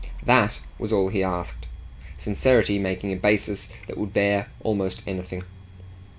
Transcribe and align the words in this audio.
THAT 0.25 0.61
was 0.79 0.91
all 0.91 1.09
he 1.09 1.21
asked 1.21 1.67
sincerity 2.17 2.79
making 2.79 3.13
a 3.13 3.15
basis 3.15 3.69
that 3.85 3.99
would 3.99 4.15
bear 4.15 4.47
almost 4.63 5.03
anything. 5.05 5.43